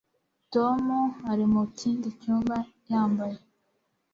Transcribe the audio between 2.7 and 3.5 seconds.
yambaye